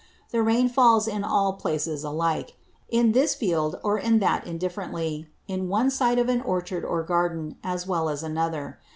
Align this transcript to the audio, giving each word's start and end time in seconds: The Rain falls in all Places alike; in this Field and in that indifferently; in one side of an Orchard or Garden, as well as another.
The 0.31 0.41
Rain 0.41 0.67
falls 0.67 1.07
in 1.07 1.23
all 1.23 1.53
Places 1.53 2.03
alike; 2.03 2.57
in 2.89 3.11
this 3.11 3.35
Field 3.35 3.75
and 3.83 3.99
in 4.01 4.17
that 4.17 4.47
indifferently; 4.47 5.27
in 5.47 5.69
one 5.69 5.91
side 5.91 6.17
of 6.17 6.27
an 6.27 6.41
Orchard 6.41 6.83
or 6.83 7.03
Garden, 7.03 7.57
as 7.63 7.85
well 7.85 8.09
as 8.09 8.23
another. 8.23 8.79